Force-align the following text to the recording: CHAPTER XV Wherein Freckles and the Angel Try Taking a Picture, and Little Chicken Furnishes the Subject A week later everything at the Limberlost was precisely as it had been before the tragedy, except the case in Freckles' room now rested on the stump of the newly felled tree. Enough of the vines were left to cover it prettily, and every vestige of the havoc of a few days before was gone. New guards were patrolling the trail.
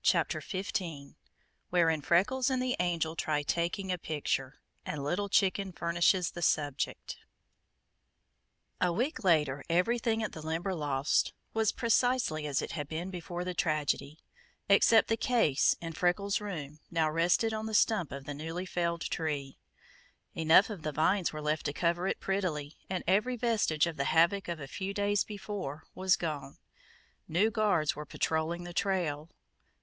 CHAPTER 0.00 0.40
XV 0.40 1.16
Wherein 1.68 2.00
Freckles 2.00 2.48
and 2.48 2.62
the 2.62 2.76
Angel 2.80 3.14
Try 3.14 3.42
Taking 3.42 3.92
a 3.92 3.98
Picture, 3.98 4.58
and 4.86 5.04
Little 5.04 5.28
Chicken 5.28 5.70
Furnishes 5.70 6.30
the 6.30 6.40
Subject 6.40 7.18
A 8.80 8.90
week 8.90 9.22
later 9.22 9.62
everything 9.68 10.22
at 10.22 10.32
the 10.32 10.40
Limberlost 10.40 11.34
was 11.52 11.72
precisely 11.72 12.46
as 12.46 12.62
it 12.62 12.72
had 12.72 12.88
been 12.88 13.10
before 13.10 13.44
the 13.44 13.52
tragedy, 13.52 14.20
except 14.66 15.08
the 15.08 15.16
case 15.18 15.76
in 15.78 15.92
Freckles' 15.92 16.40
room 16.40 16.78
now 16.90 17.10
rested 17.10 17.52
on 17.52 17.66
the 17.66 17.74
stump 17.74 18.10
of 18.10 18.24
the 18.24 18.32
newly 18.32 18.64
felled 18.64 19.02
tree. 19.02 19.58
Enough 20.32 20.70
of 20.70 20.82
the 20.84 20.92
vines 20.92 21.34
were 21.34 21.42
left 21.42 21.66
to 21.66 21.74
cover 21.74 22.06
it 22.06 22.18
prettily, 22.20 22.76
and 22.88 23.04
every 23.06 23.36
vestige 23.36 23.86
of 23.86 23.98
the 23.98 24.04
havoc 24.04 24.48
of 24.48 24.58
a 24.58 24.66
few 24.66 24.94
days 24.94 25.22
before 25.22 25.82
was 25.94 26.16
gone. 26.16 26.56
New 27.26 27.50
guards 27.50 27.94
were 27.94 28.06
patrolling 28.06 28.64
the 28.64 28.72
trail. 28.72 29.28